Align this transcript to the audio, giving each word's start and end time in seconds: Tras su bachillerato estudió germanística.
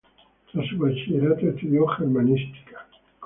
Tras 0.51 0.65
su 0.67 0.79
bachillerato 0.79 1.47
estudió 1.47 1.85
germanística. 1.89 2.87